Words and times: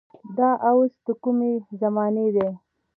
دا 0.37 0.49
اوس 0.69 0.91
د 1.05 1.07
کومې 1.23 1.51
زمانې 1.81 2.27
دي. 2.35 2.49